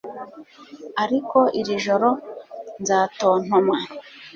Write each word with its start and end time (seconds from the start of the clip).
ariko 1.03 1.37
iri 1.59 1.73
joro 1.85 2.09
nzatontoma 2.81 3.75